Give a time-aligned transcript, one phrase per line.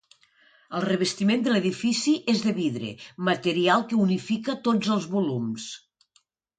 [0.79, 2.91] El revestiment de l'edifici és de vidre,
[3.31, 5.73] material que unifica tots els volums.